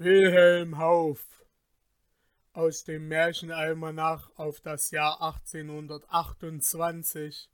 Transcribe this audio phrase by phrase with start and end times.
[0.00, 1.44] Wilhelm Hauff
[2.52, 7.50] aus dem Märchenalmanach auf das Jahr 1828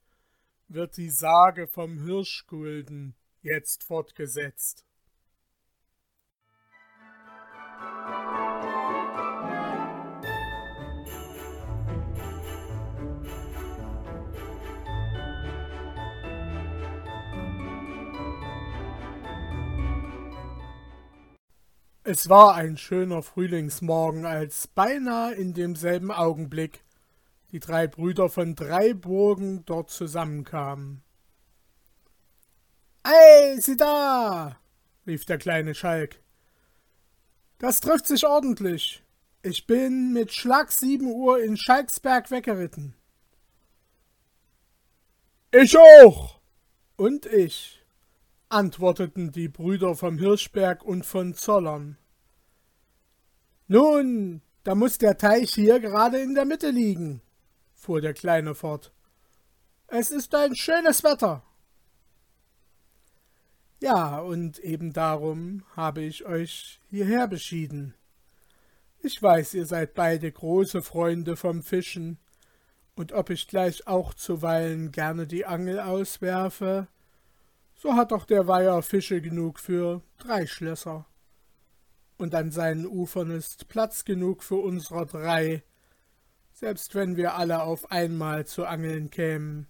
[0.69, 4.85] wird die Sage vom Hirschgulden jetzt fortgesetzt.
[22.07, 26.85] Es war ein schöner Frühlingsmorgen, als beinahe in demselben Augenblick
[27.51, 31.03] die drei Brüder von drei Burgen dort zusammenkamen.
[33.05, 34.59] Ei, sieh da!
[35.07, 36.21] rief der kleine Schalk.
[37.59, 39.03] Das trifft sich ordentlich.
[39.43, 42.95] Ich bin mit Schlag sieben Uhr in Schalksberg weggeritten.
[45.53, 46.39] Ich auch.
[46.97, 47.84] Und ich
[48.49, 51.97] antworteten die Brüder vom Hirschberg und von Zollern.
[53.67, 57.23] Nun, da muss der Teich hier gerade in der Mitte liegen,
[57.73, 58.93] fuhr der Kleine fort.
[59.87, 61.43] Es ist ein schönes Wetter.
[63.81, 67.95] Ja, und eben darum habe ich euch hierher beschieden.
[69.01, 72.19] Ich weiß, ihr seid beide große Freunde vom Fischen,
[72.97, 76.87] und ob ich gleich auch zuweilen gerne die Angel auswerfe,
[77.85, 81.05] so hat doch der Weiher Fische genug für drei Schlösser.
[82.17, 85.63] Und an seinen Ufern ist Platz genug für unserer drei,
[86.55, 89.67] selbst wenn wir alle auf einmal zu angeln kämen.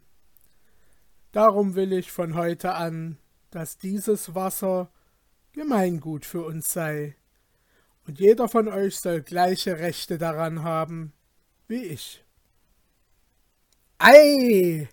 [1.33, 3.19] Darum will ich von heute an,
[3.51, 4.93] dass dieses Wasser
[5.51, 7.17] Gemeingut für uns sei,
[8.07, 11.13] und jeder von euch soll gleiche Rechte daran haben
[11.67, 12.25] wie ich.
[13.99, 14.89] Ei,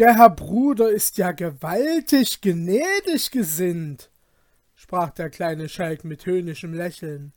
[0.00, 4.10] der Herr Bruder ist ja gewaltig gnädig gesinnt,
[4.74, 7.34] sprach der kleine Schalk mit höhnischem Lächeln.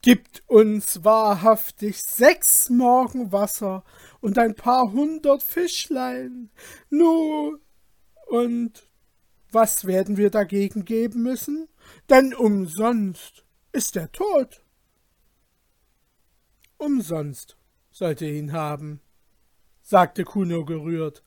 [0.00, 3.84] Gibt uns wahrhaftig sechs Morgen Wasser
[4.20, 6.48] und ein paar hundert Fischlein.
[6.88, 7.58] Nu,
[8.28, 8.88] und
[9.52, 11.68] was werden wir dagegen geben müssen?
[12.08, 14.64] Denn umsonst ist er tot.
[16.78, 17.58] Umsonst
[17.90, 19.02] sollte ihn haben,
[19.82, 21.25] sagte Kuno gerührt.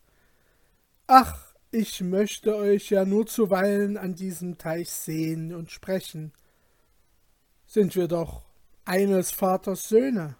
[1.11, 6.33] Ach, ich möchte euch ja nur zuweilen an diesem Teich sehen und sprechen.
[7.65, 8.43] Sind wir doch
[8.85, 10.35] eines Vaters Söhne?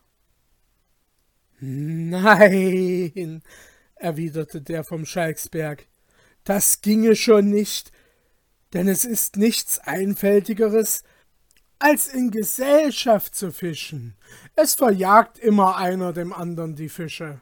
[1.60, 3.42] Nein,
[3.96, 5.88] erwiderte der vom Schalksberg,
[6.44, 7.92] das ginge schon nicht,
[8.74, 11.02] denn es ist nichts Einfältigeres,
[11.80, 14.16] als in Gesellschaft zu fischen.
[14.56, 17.42] Es verjagt immer einer dem andern die Fische.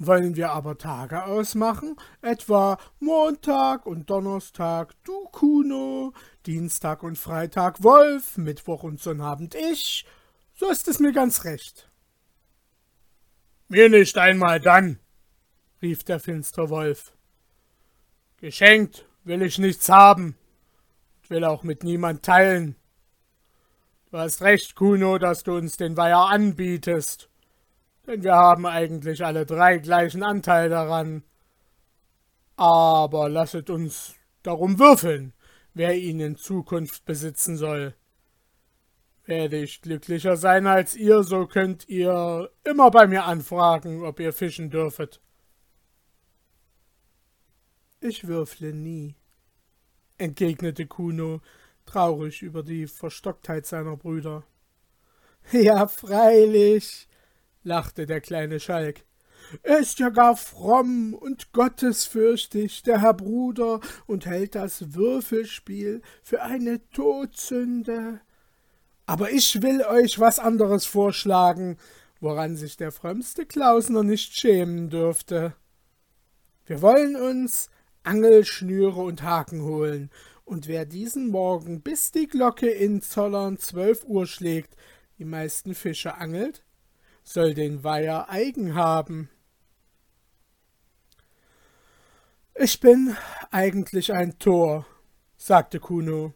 [0.00, 6.12] Wollen wir aber Tage ausmachen, etwa Montag und Donnerstag du Kuno,
[6.46, 10.06] Dienstag und Freitag Wolf, Mittwoch und Sonnabend ich,
[10.54, 11.90] so ist es mir ganz recht.
[13.66, 15.00] Mir nicht einmal dann,
[15.82, 17.12] rief der finstere Wolf.
[18.36, 20.36] Geschenkt will ich nichts haben
[21.22, 22.76] und will auch mit niemand teilen.
[24.12, 27.28] Du hast recht, Kuno, dass du uns den Weiher anbietest
[28.08, 31.22] denn wir haben eigentlich alle drei gleichen Anteil daran.
[32.56, 35.32] Aber lasset uns darum würfeln,
[35.74, 37.94] wer ihn in Zukunft besitzen soll.
[39.24, 44.32] Werde ich glücklicher sein als ihr, so könnt ihr immer bei mir anfragen, ob ihr
[44.32, 45.20] fischen dürfet.
[48.00, 49.16] Ich würfle nie,
[50.16, 51.40] entgegnete Kuno,
[51.84, 54.44] traurig über die Verstocktheit seiner Brüder.
[55.52, 57.07] Ja, freilich,
[57.68, 59.04] lachte der kleine Schalk.
[59.62, 66.42] Er ist ja gar fromm und gottesfürchtig, der Herr Bruder, und hält das Würfelspiel für
[66.42, 68.20] eine Todsünde.
[69.06, 71.78] Aber ich will euch was anderes vorschlagen,
[72.20, 75.54] woran sich der frömmste Klausner nicht schämen dürfte.
[76.66, 77.70] Wir wollen uns
[78.02, 80.10] Angelschnüre und Haken holen,
[80.44, 84.76] und wer diesen Morgen, bis die Glocke in Zollern zwölf Uhr schlägt,
[85.18, 86.64] die meisten Fische angelt,
[87.28, 89.28] soll den Weiher eigen haben.
[92.54, 93.16] Ich bin
[93.50, 94.86] eigentlich ein Tor,
[95.36, 96.32] sagte Kuno,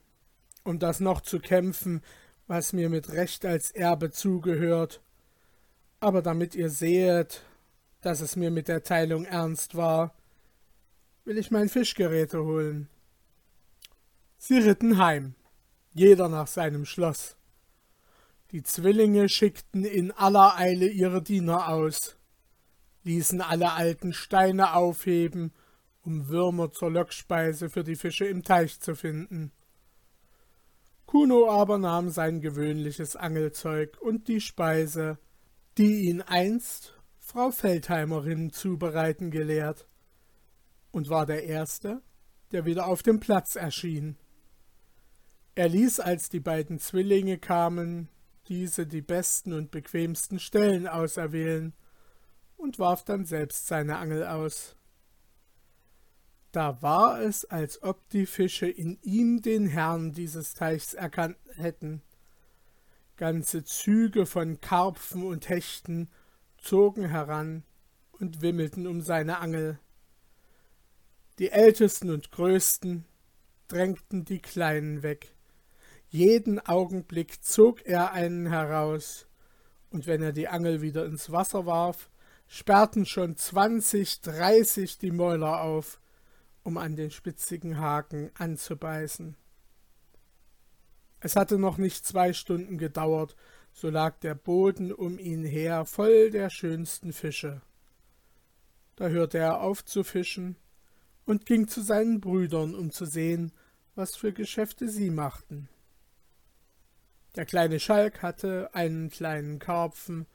[0.64, 2.02] um das noch zu kämpfen,
[2.46, 5.00] was mir mit Recht als Erbe zugehört.
[5.98, 7.42] Aber damit ihr sehet,
[8.02, 10.14] dass es mir mit der Teilung ernst war,
[11.24, 12.88] will ich mein Fischgeräte holen.
[14.36, 15.36] Sie ritten heim,
[15.94, 17.36] jeder nach seinem Schloss.
[18.52, 22.16] Die Zwillinge schickten in aller Eile ihre Diener aus,
[23.02, 25.54] ließen alle alten Steine aufheben,
[26.02, 29.52] um Würmer zur Lockspeise für die Fische im Teich zu finden.
[31.06, 35.18] Kuno aber nahm sein gewöhnliches Angelzeug und die Speise,
[35.78, 39.88] die ihn einst Frau Feldheimerin zubereiten gelehrt,
[40.90, 42.02] und war der Erste,
[42.50, 44.18] der wieder auf dem Platz erschien.
[45.54, 48.10] Er ließ, als die beiden Zwillinge kamen,
[48.48, 51.72] diese die besten und bequemsten Stellen auserwählen
[52.56, 54.76] und warf dann selbst seine Angel aus.
[56.52, 62.02] Da war es, als ob die Fische in ihm den Herrn dieses Teichs erkannt hätten.
[63.16, 66.10] Ganze Züge von Karpfen und Hechten
[66.58, 67.64] zogen heran
[68.12, 69.78] und wimmelten um seine Angel.
[71.38, 73.06] Die Ältesten und Größten
[73.68, 75.34] drängten die Kleinen weg.
[76.14, 79.26] Jeden Augenblick zog er einen heraus,
[79.88, 82.10] und wenn er die Angel wieder ins Wasser warf,
[82.46, 86.02] sperrten schon zwanzig, dreißig die Mäuler auf,
[86.64, 89.38] um an den spitzigen Haken anzubeißen.
[91.20, 93.34] Es hatte noch nicht zwei Stunden gedauert,
[93.72, 97.62] so lag der Boden um ihn her voll der schönsten Fische.
[98.96, 100.56] Da hörte er auf zu fischen
[101.24, 103.50] und ging zu seinen Brüdern, um zu sehen,
[103.94, 105.70] was für Geschäfte sie machten.
[107.34, 110.26] Der kleine Schalk hatte einen kleinen Karpfen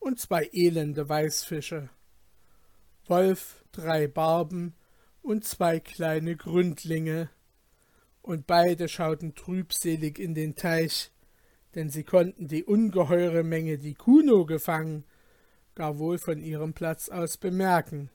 [0.00, 1.88] und zwei elende Weißfische,
[3.06, 4.74] Wolf drei Barben
[5.22, 7.30] und zwei kleine Gründlinge,
[8.22, 11.12] und beide schauten trübselig in den Teich,
[11.74, 15.04] denn sie konnten die ungeheure Menge, die Kuno gefangen,
[15.74, 18.10] gar wohl von ihrem Platz aus bemerken.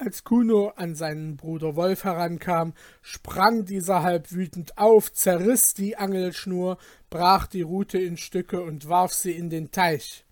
[0.00, 2.72] Als Kuno an seinen Bruder Wolf herankam,
[3.02, 6.78] sprang dieser halb wütend auf, zerriss die Angelschnur,
[7.10, 10.24] brach die Rute in Stücke und warf sie in den Teich.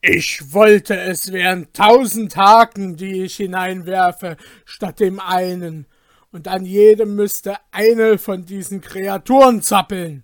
[0.00, 5.86] Ich wollte, es wären tausend Haken, die ich hineinwerfe, statt dem einen,
[6.30, 10.22] und an jedem müsste eine von diesen Kreaturen zappeln,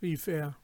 [0.00, 0.56] rief er.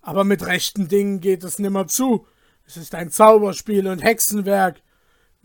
[0.00, 2.26] Aber mit rechten Dingen geht es nimmer zu.
[2.66, 4.82] Es ist ein Zauberspiel und Hexenwerk.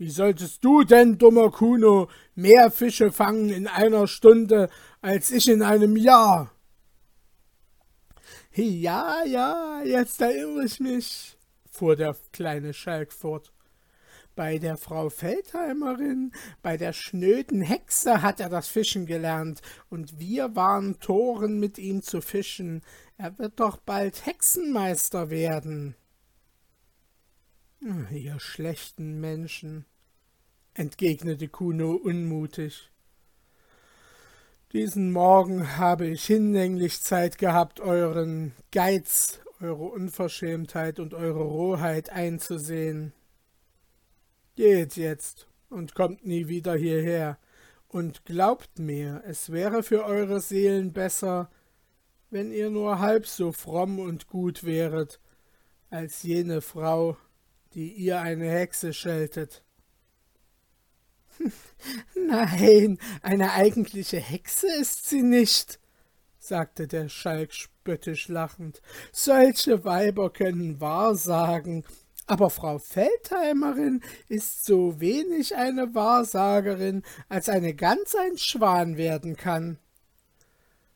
[0.00, 4.70] Wie solltest du denn, dummer Kuno, mehr Fische fangen in einer Stunde
[5.02, 6.54] als ich in einem Jahr?
[8.54, 11.36] Ja, ja, jetzt erinnere ich mich,
[11.70, 13.52] fuhr der kleine Schalk fort.
[14.34, 16.32] Bei der Frau Feldheimerin,
[16.62, 19.60] bei der schnöden Hexe hat er das Fischen gelernt,
[19.90, 22.80] und wir waren Toren mit ihm zu fischen.
[23.18, 25.94] Er wird doch bald Hexenmeister werden.
[28.10, 29.86] Ihr schlechten Menschen,
[30.74, 32.90] entgegnete Kuno unmutig.
[34.72, 43.12] Diesen Morgen habe ich hinlänglich Zeit gehabt, euren Geiz eure Unverschämtheit und eure Rohheit einzusehen.
[44.56, 47.38] Geht jetzt und kommt nie wieder hierher,
[47.88, 51.50] und glaubt mir, es wäre für eure Seelen besser,
[52.30, 55.20] wenn ihr nur halb so fromm und gut wäret,
[55.90, 57.16] als jene Frau,
[57.74, 59.64] die ihr eine Hexe scheltet.
[62.14, 65.78] Nein, eine eigentliche Hexe ist sie nicht,
[66.38, 68.82] sagte der Schalk spöttisch lachend.
[69.12, 71.84] Solche Weiber können Wahrsagen,
[72.26, 79.78] aber Frau Feldheimerin ist so wenig eine Wahrsagerin, als eine ganz ein Schwan werden kann.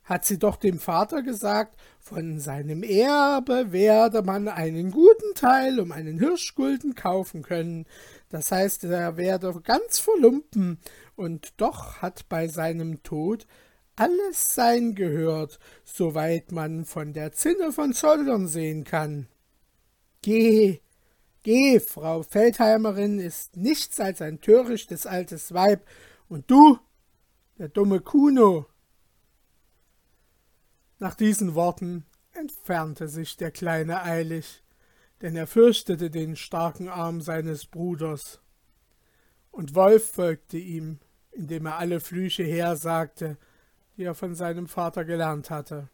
[0.05, 5.91] Hat sie doch dem Vater gesagt, von seinem Erbe werde man einen guten Teil um
[5.93, 7.87] einen Hirschgulden kaufen können.
[8.35, 10.81] Das heißt, er werde ganz verlumpen,
[11.15, 13.47] und doch hat bei seinem Tod
[13.95, 19.29] alles sein gehört, soweit man von der Zinne von Zollern sehen kann.
[20.21, 20.81] Geh,
[21.45, 25.87] geh, Frau Feldheimerin ist nichts als ein törichtes altes Weib,
[26.29, 26.81] und du,
[27.59, 28.67] der dumme Kuno.
[30.99, 34.64] Nach diesen Worten entfernte sich der Kleine eilig,
[35.25, 38.43] denn er fürchtete den starken Arm seines Bruders.
[39.51, 40.99] Und Wolf folgte ihm,
[41.31, 43.39] indem er alle Flüche hersagte,
[43.97, 45.89] die er von seinem Vater gelernt hatte.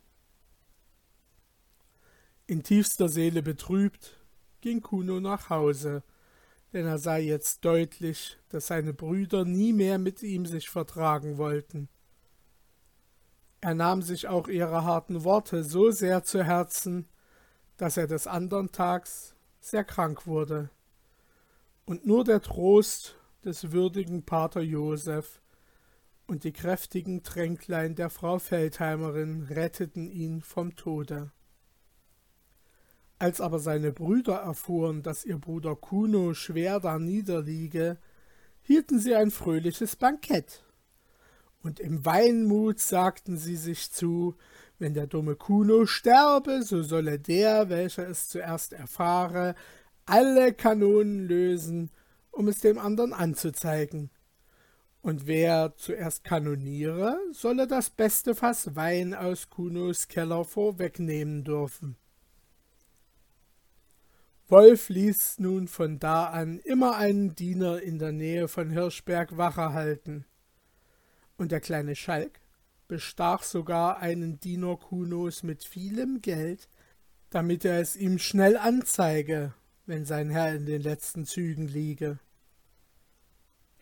[2.49, 4.19] In tiefster Seele betrübt
[4.63, 6.03] ging Kuno nach Hause,
[6.73, 11.89] denn er sah jetzt deutlich, dass seine Brüder nie mehr mit ihm sich vertragen wollten.
[13.61, 17.07] Er nahm sich auch ihre harten Worte so sehr zu Herzen,
[17.81, 20.69] dass er des andern Tags sehr krank wurde.
[21.87, 25.41] Und nur der Trost des würdigen Pater Joseph
[26.27, 31.33] und die kräftigen Tränklein der Frau Feldheimerin retteten ihn vom Tode.
[33.19, 37.97] Als aber seine Brüder erfuhren, dass ihr Bruder Kuno schwer da niederliege,
[38.61, 40.65] hielten sie ein fröhliches Bankett.
[41.63, 44.37] und im Weinmut sagten sie sich zu,
[44.81, 49.55] wenn der dumme Kuno sterbe, so solle der, welcher es zuerst erfahre,
[50.07, 51.91] alle Kanonen lösen,
[52.31, 54.11] um es dem anderen anzuzeigen.
[55.03, 61.97] Und wer zuerst kanoniere, solle das beste Fass Wein aus Kunos Keller vorwegnehmen dürfen.
[64.49, 69.73] Wolf ließ nun von da an immer einen Diener in der Nähe von Hirschberg Wache
[69.73, 70.25] halten.
[71.37, 72.40] Und der kleine Schalk
[72.91, 76.69] bestach sogar einen Diener Kunos mit vielem Geld,
[77.31, 79.55] damit er es ihm schnell anzeige,
[79.87, 82.19] wenn sein Herr in den letzten Zügen liege.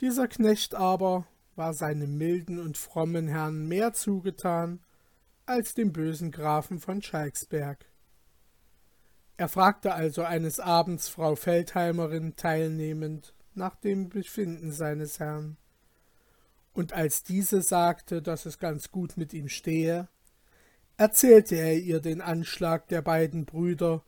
[0.02, 4.80] Dieser Knecht aber war seinem milden und frommen Herrn mehr zugetan
[5.46, 7.86] als dem bösen Grafen von Schalksberg.
[9.38, 15.56] Er fragte also eines Abends Frau Feldheimerin teilnehmend nach dem Befinden seines Herrn.
[16.72, 20.08] Und als diese sagte, dass es ganz gut mit ihm stehe,
[20.96, 24.02] erzählte er ihr den Anschlag der beiden Brüder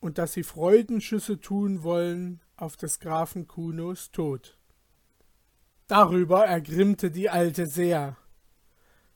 [0.00, 4.56] und dass sie Freudenschüsse tun wollen auf des Grafen Kunos Tod.
[5.88, 8.16] Darüber ergrimmte die Alte sehr.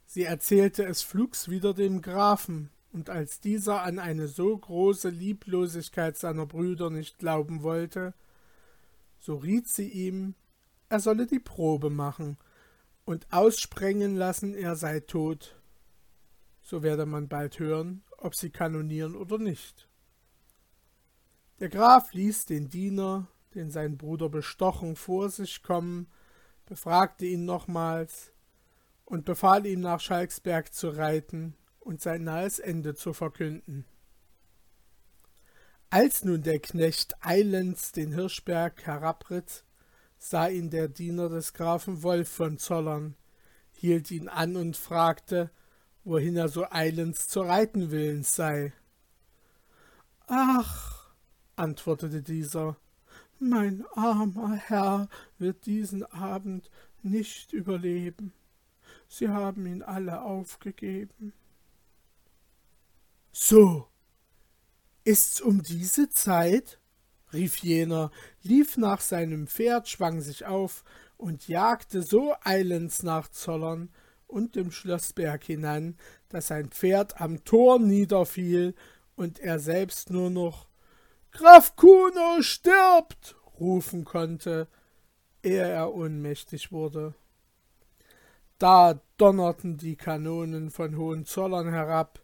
[0.07, 6.17] Sie erzählte es flugs wieder dem Grafen, und als dieser an eine so große Lieblosigkeit
[6.17, 8.15] seiner Brüder nicht glauben wollte,
[9.21, 10.35] so riet sie ihm,
[10.89, 12.37] er solle die Probe machen
[13.11, 15.61] und aussprengen lassen, er sei tot.
[16.62, 19.88] So werde man bald hören, ob sie kanonieren oder nicht.
[21.59, 26.07] Der Graf ließ den Diener, den sein Bruder bestochen, vor sich kommen
[26.67, 28.31] befragte ihn nochmals
[29.05, 33.87] und befahl ihm nach Schalksberg zu reiten und sein nahes Ende zu verkünden.
[35.90, 39.64] Als nun der Knecht eilends den Hirschberg herabritt,
[40.21, 43.17] sah ihn der Diener des Grafen Wolf von Zollern,
[43.73, 45.50] hielt ihn an und fragte,
[46.05, 48.73] wohin er so eilends zu reiten willens sei.
[50.27, 51.11] Ach,
[51.57, 52.77] antwortete dieser,
[53.39, 55.09] mein armer Herr
[55.39, 56.71] wird diesen Abend
[57.03, 58.35] nicht überleben.
[59.09, 61.33] Sie haben ihn alle aufgegeben.
[63.33, 63.89] So,
[65.05, 66.80] ist's um diese Zeit?
[67.33, 68.11] Rief jener,
[68.43, 70.85] lief nach seinem Pferd, schwang sich auf
[71.17, 73.91] und jagte so eilends nach Zollern
[74.27, 75.97] und dem Schlossberg hinan,
[76.29, 78.75] dass sein Pferd am Tor niederfiel
[79.17, 80.69] und er selbst nur noch
[81.33, 83.37] Graf Kuno stirbt!
[83.59, 84.69] rufen konnte,
[85.43, 87.15] ehe er ohnmächtig wurde.
[88.59, 92.21] Da donnerten die Kanonen von Hohenzollern herab,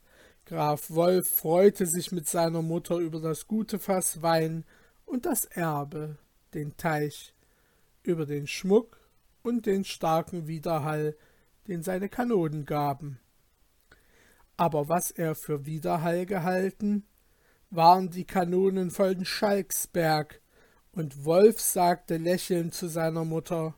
[0.47, 4.65] Graf Wolf freute sich mit seiner Mutter über das gute Fass Wein
[5.07, 6.19] und das Erbe,
[6.53, 7.35] den Teich,
[8.03, 9.01] über den Schmuck
[9.43, 11.17] und den starken Widerhall,
[11.67, 13.19] den seine Kanonen gaben.
[14.57, 17.07] Aber was er für Widerhall gehalten,
[17.71, 20.41] waren die Kanonen von Schalksberg,
[20.93, 23.75] und Wolf sagte lächelnd zu seiner Mutter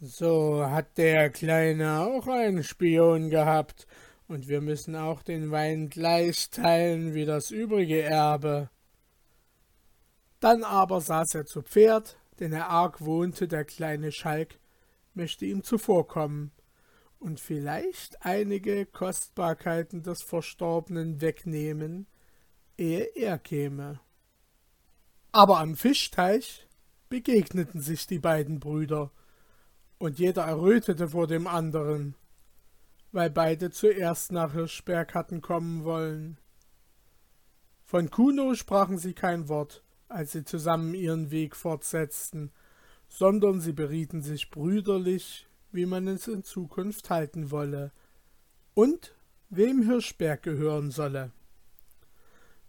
[0.00, 3.86] So hat der Kleine auch einen Spion gehabt,
[4.28, 8.70] und wir müssen auch den Wein gleich teilen wie das übrige Erbe.
[10.40, 14.60] Dann aber saß er zu Pferd, denn er arg wohnte, der kleine Schalk
[15.14, 16.52] möchte ihm zuvorkommen
[17.18, 22.06] und vielleicht einige Kostbarkeiten des Verstorbenen wegnehmen,
[22.76, 24.00] ehe er käme.
[25.32, 26.68] Aber am Fischteich
[27.08, 29.10] begegneten sich die beiden Brüder,
[29.98, 32.14] und jeder errötete vor dem anderen,
[33.10, 36.38] weil beide zuerst nach Hirschberg hatten kommen wollen.
[37.82, 42.50] Von Kuno sprachen sie kein Wort, als sie zusammen ihren Weg fortsetzten,
[43.08, 47.92] sondern sie berieten sich brüderlich, wie man es in Zukunft halten wolle
[48.74, 49.14] und
[49.50, 51.32] wem Hirschberg gehören solle.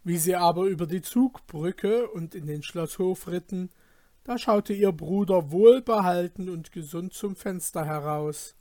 [0.04, 3.70] Wie sie aber über die Zugbrücke und in den Schlosshof ritten,
[4.24, 8.56] da schaute ihr Bruder wohlbehalten und gesund zum Fenster heraus.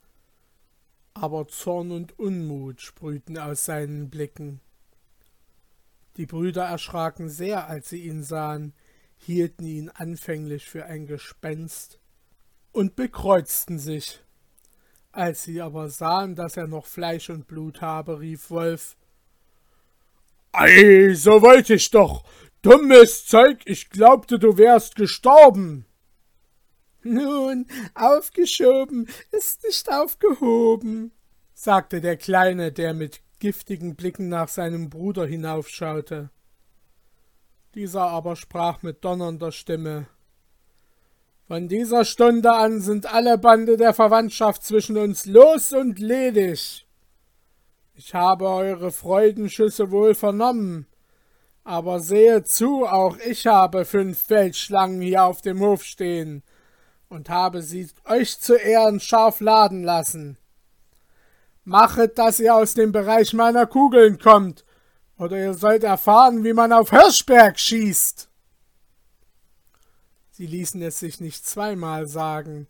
[1.13, 4.61] Aber Zorn und Unmut sprühten aus seinen Blicken.
[6.17, 8.73] Die Brüder erschraken sehr, als sie ihn sahen,
[9.17, 11.99] hielten ihn anfänglich für ein Gespenst
[12.71, 14.19] und bekreuzten sich.
[15.11, 18.95] Als sie aber sahen, dass er noch Fleisch und Blut habe, rief Wolf
[20.51, 22.23] Ei, so wollte ich doch.
[22.61, 25.85] Dummes Zeug, ich glaubte, du wärst gestorben.
[27.03, 31.11] Nun, aufgeschoben ist nicht aufgehoben,
[31.53, 36.29] sagte der Kleine, der mit giftigen Blicken nach seinem Bruder hinaufschaute.
[37.75, 40.07] Dieser aber sprach mit donnernder Stimme
[41.47, 46.85] Von dieser Stunde an sind alle Bande der Verwandtschaft zwischen uns los und ledig.
[47.93, 50.87] Ich habe eure Freudenschüsse wohl vernommen,
[51.63, 56.41] aber sehe zu, auch ich habe fünf Feldschlangen hier auf dem Hof stehen
[57.07, 60.38] und habe sie euch zu Ehren scharf laden lassen.
[61.69, 64.65] Machet, dass ihr aus dem Bereich meiner Kugeln kommt,
[65.17, 68.27] oder ihr sollt erfahren, wie man auf Hirschberg schießt.
[70.31, 72.67] Sie ließen es sich nicht zweimal sagen,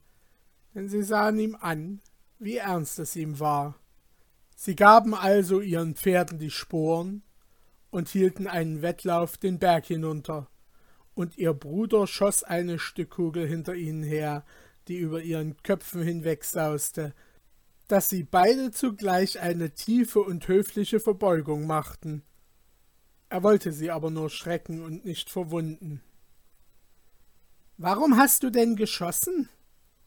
[0.75, 2.01] denn sie sahen ihm an,
[2.39, 3.75] wie ernst es ihm war.
[4.57, 7.23] Sie gaben also ihren Pferden die Sporen
[7.91, 10.49] und hielten einen Wettlauf den Berg hinunter,
[11.15, 14.43] und ihr Bruder schoss eine Stückkugel hinter ihnen her,
[14.89, 17.13] die über ihren Köpfen hinwegsauste,
[17.89, 22.21] dass sie beide zugleich eine tiefe und höfliche Verbeugung machten.
[23.29, 26.01] Er wollte sie aber nur schrecken und nicht verwunden.
[27.77, 29.49] Warum hast du denn geschossen?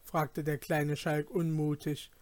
[0.05, 2.13] fragte der kleine Schalk unmutig.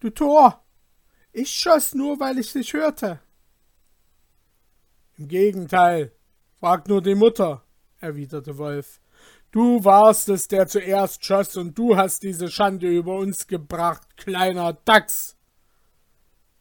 [0.00, 0.64] Du Tor!
[1.30, 3.20] Ich schoss nur, weil ich dich hörte.
[5.16, 6.10] Im Gegenteil,
[6.58, 7.64] frag nur die Mutter,
[7.98, 9.01] erwiderte Wolf.
[9.52, 14.72] Du warst es, der zuerst schoss, und du hast diese Schande über uns gebracht, kleiner
[14.72, 15.36] Dachs.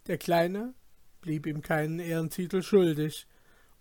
[0.07, 0.73] Der Kleine
[1.21, 3.27] blieb ihm keinen Ehrentitel schuldig,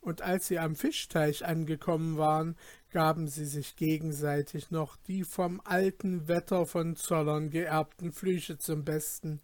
[0.01, 2.57] und als sie am Fischteich angekommen waren,
[2.91, 9.41] gaben sie sich gegenseitig noch die vom alten Wetter von Zollern geerbten Flüche zum Besten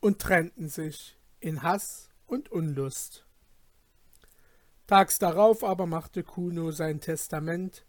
[0.00, 3.26] und trennten sich in Haß und Unlust.
[4.86, 7.84] Tags darauf aber machte Kuno sein Testament,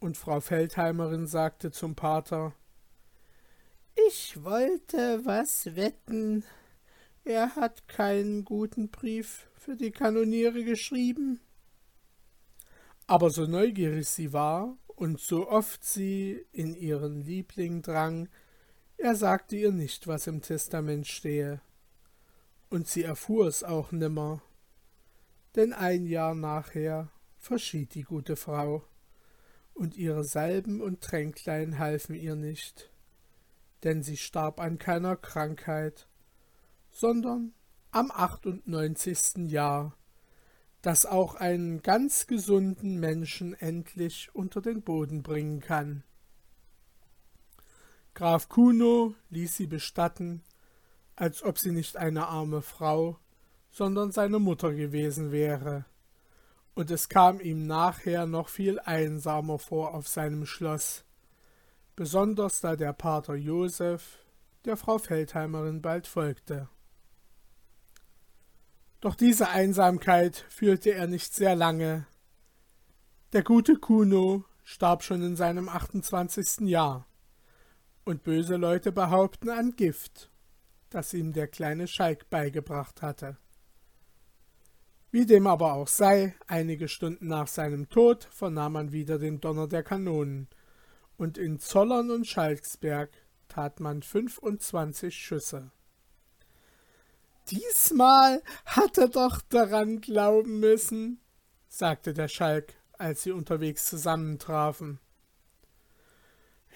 [0.00, 2.54] und Frau Feldheimerin sagte zum Pater
[4.08, 6.44] Ich wollte was wetten,
[7.24, 11.40] er hat keinen guten Brief für die Kanoniere geschrieben.
[13.06, 18.28] Aber so neugierig sie war und so oft sie in ihren Liebling drang,
[18.98, 21.60] er sagte ihr nicht, was im Testament stehe.
[22.70, 24.42] Und sie erfuhr es auch nimmer,
[25.54, 28.84] denn ein Jahr nachher verschied die gute Frau,
[29.76, 32.90] und ihre Salben und Tränklein halfen ihr nicht,
[33.84, 36.08] denn sie starb an keiner Krankheit,
[36.90, 37.52] sondern
[37.90, 39.50] am 98.
[39.50, 39.96] Jahr,
[40.80, 46.02] das auch einen ganz gesunden Menschen endlich unter den Boden bringen kann.
[48.14, 50.42] Graf Kuno ließ sie bestatten,
[51.16, 53.18] als ob sie nicht eine arme Frau,
[53.70, 55.84] sondern seine Mutter gewesen wäre,
[56.76, 61.04] und es kam ihm nachher noch viel einsamer vor auf seinem Schloss,
[61.96, 64.18] besonders da der Pater Joseph
[64.66, 66.68] der Frau Feldheimerin bald folgte.
[69.00, 72.06] Doch diese Einsamkeit führte er nicht sehr lange.
[73.32, 76.68] Der gute Kuno starb schon in seinem 28.
[76.68, 77.06] Jahr,
[78.04, 80.30] und böse Leute behaupten an Gift,
[80.90, 83.38] das ihm der kleine Schalk beigebracht hatte.
[85.16, 89.66] Wie dem aber auch sei, einige Stunden nach seinem Tod vernahm man wieder den Donner
[89.66, 90.46] der Kanonen,
[91.16, 93.08] und in Zollern und Schalksberg
[93.48, 95.70] tat man fünfundzwanzig Schüsse.
[97.48, 101.18] Diesmal hat er doch daran glauben müssen,
[101.66, 105.00] sagte der Schalk, als sie unterwegs zusammentrafen.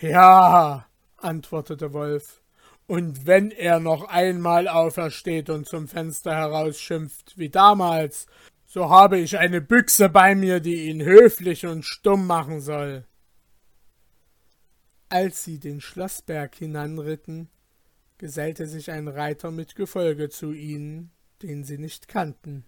[0.01, 0.87] Ja,
[1.19, 2.40] antwortete Wolf,
[2.91, 8.27] und wenn er noch einmal aufersteht und zum Fenster herausschimpft wie damals,
[8.67, 13.07] so habe ich eine Büchse bei mir, die ihn höflich und stumm machen soll.
[15.09, 17.49] Als sie den Schlossberg hinanritten,
[18.19, 22.65] gesellte sich ein Reiter mit Gefolge zu ihnen, den sie nicht kannten.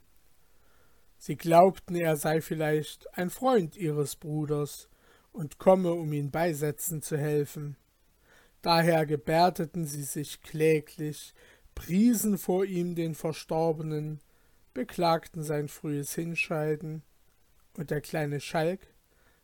[1.18, 4.88] Sie glaubten, er sei vielleicht ein Freund ihres Bruders
[5.32, 7.76] und komme, um ihn beisetzen zu helfen.
[8.62, 11.34] Daher gebärdeten sie sich kläglich,
[11.74, 14.20] priesen vor ihm den Verstorbenen,
[14.72, 17.02] beklagten sein frühes Hinscheiden,
[17.76, 18.80] und der kleine Schalk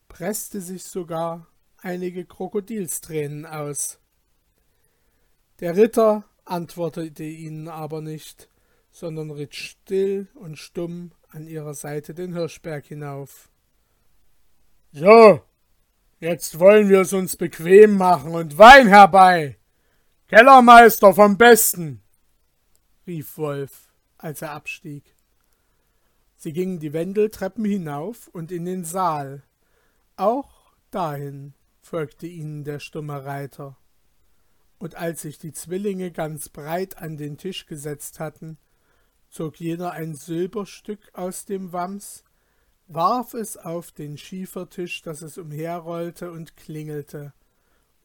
[0.09, 1.47] presste sich sogar
[1.79, 3.99] einige Krokodilstränen aus.
[5.61, 8.49] Der Ritter antwortete ihnen aber nicht,
[8.91, 13.51] sondern ritt still und stumm an ihrer Seite den Hirschberg hinauf.
[14.93, 15.43] So,
[16.21, 19.59] jetzt wollen wir es uns bequem machen und Wein herbei.
[20.29, 22.03] Kellermeister vom Besten,
[23.07, 25.15] rief Wolf, als er abstieg.
[26.37, 29.43] Sie gingen die Wendeltreppen hinauf und in den Saal.
[30.17, 33.77] Auch dahin folgte ihnen der stumme Reiter
[34.79, 38.59] und als sich die Zwillinge ganz breit an den Tisch gesetzt hatten,
[39.29, 42.25] zog jeder ein Silberstück aus dem Wams,
[42.89, 47.33] warf es auf den Schiefertisch, dass es umherrollte und klingelte,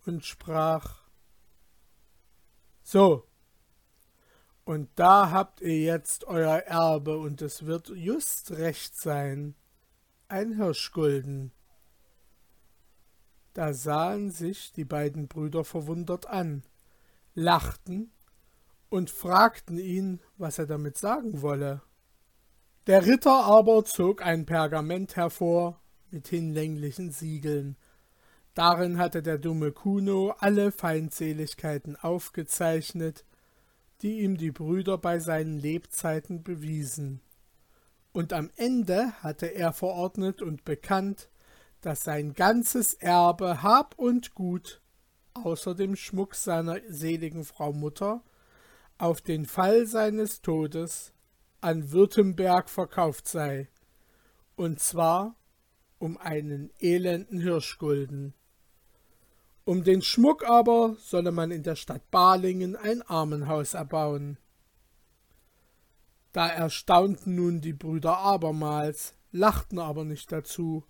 [0.05, 1.01] und sprach
[2.83, 3.25] So,
[4.65, 9.55] und da habt ihr jetzt euer Erbe, und es wird just recht sein,
[10.27, 11.51] ein Hirschgulden.
[13.53, 16.63] Da sahen sich die beiden Brüder verwundert an,
[17.35, 18.11] lachten
[18.89, 21.81] und fragten ihn, was er damit sagen wolle.
[22.85, 25.79] Der Ritter aber zog ein Pergament hervor
[26.11, 27.77] mit hinlänglichen Siegeln.
[28.55, 33.23] Darin hatte der dumme Kuno alle Feindseligkeiten aufgezeichnet,
[34.01, 37.21] die ihm die Brüder bei seinen Lebzeiten bewiesen.
[38.11, 41.29] Und am Ende hatte er verordnet und bekannt,
[41.79, 44.81] dass sein ganzes Erbe, Hab und Gut,
[45.35, 48.23] außer dem Schmuck seiner seligen Frau Mutter,
[48.97, 51.13] auf den Fall seines Todes
[51.63, 53.69] an Württemberg verkauft sei,
[54.55, 55.35] und zwar
[55.97, 58.33] um einen elenden Hirschgulden.
[59.63, 64.37] Um den Schmuck aber solle man in der Stadt Balingen ein Armenhaus erbauen.
[66.33, 70.83] Da erstaunten nun die Brüder abermals, lachten aber nicht dazu,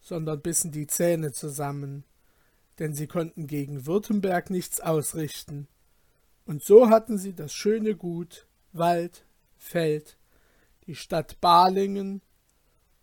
[0.00, 2.04] sondern bissen die Zähne zusammen,
[2.78, 5.66] denn sie konnten gegen Württemberg nichts ausrichten.
[6.44, 9.24] Und so hatten sie das schöne Gut, Wald,
[9.62, 10.18] Feld,
[10.86, 12.20] die Stadt Balingen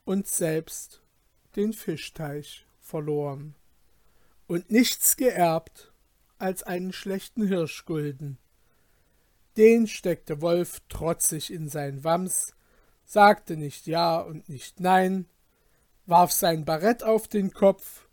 [0.05, 1.01] und selbst
[1.55, 3.55] den Fischteich verloren
[4.45, 5.91] und nichts geerbt
[6.37, 8.37] als einen schlechten Hirschgulden.
[9.57, 12.53] Den steckte Wolf trotzig in sein Wams,
[13.05, 15.25] sagte nicht Ja und nicht Nein,
[16.05, 18.07] warf sein Barett auf den Kopf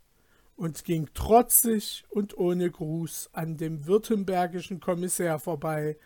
[0.55, 5.97] und ging trotzig und ohne Gruß an dem württembergischen Kommissär vorbei,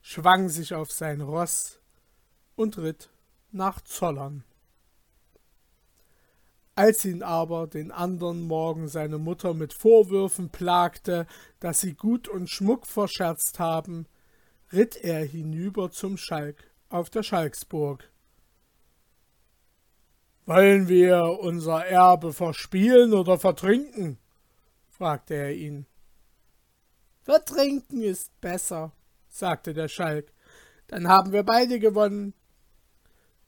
[0.00, 1.79] schwang sich auf sein Roß
[2.60, 3.08] und ritt
[3.52, 4.44] nach Zollern.
[6.74, 11.26] Als ihn aber den andern Morgen seine Mutter mit Vorwürfen plagte,
[11.58, 14.06] dass sie Gut und Schmuck verscherzt haben,
[14.74, 18.10] ritt er hinüber zum Schalk auf der Schalksburg.
[20.44, 24.18] Wollen wir unser Erbe verspielen oder vertrinken?
[24.90, 25.86] fragte er ihn.
[27.22, 28.92] Vertrinken ist besser,
[29.28, 30.30] sagte der Schalk.
[30.88, 32.34] Dann haben wir beide gewonnen.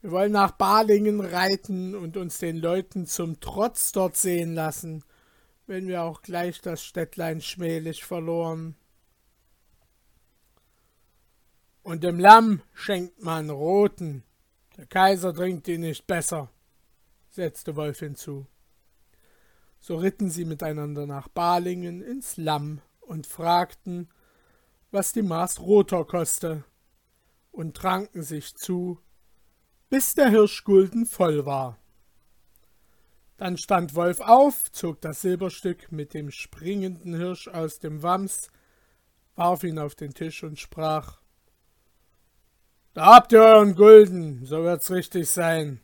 [0.03, 5.05] Wir wollen nach Balingen reiten und uns den Leuten zum Trotz dort sehen lassen,
[5.65, 8.75] wenn wir auch gleich das Städtlein schmählich verloren.
[11.83, 14.25] Und dem Lamm schenkt man roten.
[14.75, 16.51] Der Kaiser trinkt ihn nicht besser,
[17.29, 18.45] setzte Wolf hinzu.
[19.79, 24.09] So ritten sie miteinander nach Balingen ins Lamm und fragten,
[24.91, 26.65] was die Maß roter koste,
[27.51, 28.99] und tranken sich zu,
[29.93, 31.77] bis der Hirschgulden voll war.
[33.37, 38.49] Dann stand Wolf auf, zog das Silberstück mit dem springenden Hirsch aus dem Wams,
[39.35, 41.19] warf ihn auf den Tisch und sprach
[42.95, 45.79] Da habt ihr euren Gulden, so wird's richtig sein.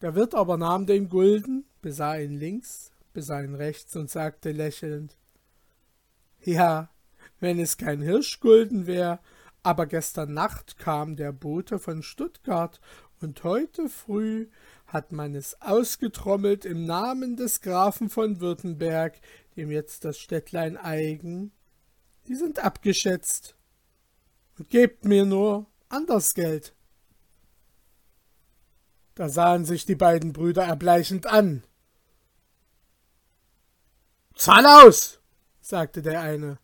[0.00, 5.16] Der Wirt aber nahm den Gulden, besah ihn links, besah ihn rechts und sagte lächelnd
[6.42, 6.90] Ja,
[7.38, 9.20] wenn es kein Hirschgulden wär,
[9.68, 12.80] aber gestern Nacht kam der Bote von Stuttgart,
[13.20, 14.48] und heute früh
[14.86, 19.20] hat man es ausgetrommelt im Namen des Grafen von Württemberg,
[19.56, 21.52] dem jetzt das Städtlein eigen.
[22.28, 23.56] Die sind abgeschätzt.
[24.58, 26.74] Und gebt mir nur anders Geld.
[29.16, 31.62] Da sahen sich die beiden Brüder erbleichend an.
[34.34, 35.20] Zahl aus,
[35.60, 36.58] sagte der eine.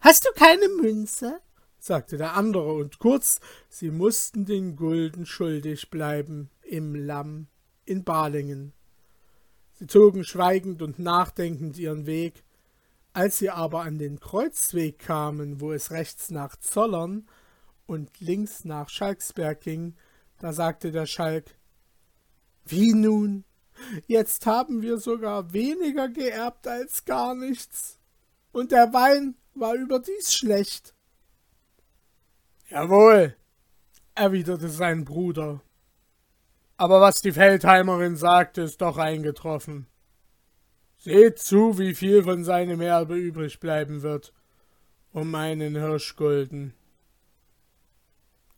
[0.00, 1.42] Hast du keine Münze?
[1.84, 7.48] Sagte der andere, und kurz, sie mussten den Gulden schuldig bleiben im Lamm
[7.84, 8.72] in Balingen.
[9.72, 12.44] Sie zogen schweigend und nachdenkend ihren Weg,
[13.12, 17.26] als sie aber an den Kreuzweg kamen, wo es rechts nach Zollern
[17.86, 19.96] und links nach Schalksberg ging,
[20.38, 21.56] da sagte der Schalk
[22.64, 23.44] Wie nun?
[24.06, 27.98] Jetzt haben wir sogar weniger geerbt als gar nichts.
[28.52, 30.94] Und der Wein war überdies schlecht.
[32.70, 33.34] Jawohl,
[34.14, 35.60] erwiderte sein Bruder.
[36.76, 39.88] Aber was die Feldheimerin sagte, ist doch eingetroffen.
[40.96, 44.32] Seht zu, wie viel von seinem Erbe übrig bleiben wird,
[45.12, 46.72] um einen Hirschgulden.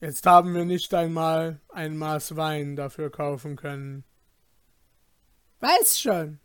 [0.00, 4.04] Jetzt haben wir nicht einmal ein Maß Wein dafür kaufen können.
[5.60, 6.38] Weiß schon,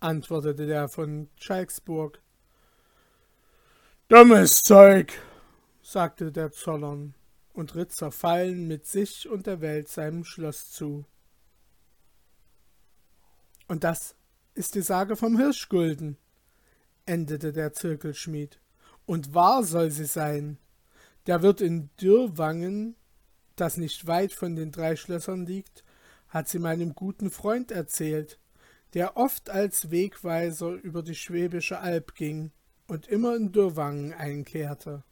[0.00, 2.20] antwortete der von Schalksburg.
[4.08, 5.12] Dummes Zeug,
[5.90, 7.14] sagte der Zollern
[7.54, 11.06] und ritt zerfallen mit sich und der Welt seinem Schloss zu.
[13.68, 14.14] Und das
[14.52, 16.18] ist die Sage vom Hirschgulden,
[17.06, 18.60] endete der Zirkelschmied.
[19.06, 20.58] Und wahr soll sie sein.
[21.26, 22.94] Der wird in Dürrwangen,
[23.56, 25.84] das nicht weit von den drei Schlössern liegt,
[26.28, 28.38] hat sie meinem guten Freund erzählt,
[28.92, 32.52] der oft als Wegweiser über die Schwäbische Alb ging
[32.88, 35.02] und immer in Dürrwangen einkehrte.